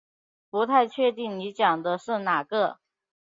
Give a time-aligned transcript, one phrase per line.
[0.49, 2.79] 不太确定你讲的是哪个